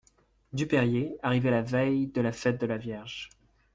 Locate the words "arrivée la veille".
1.21-2.07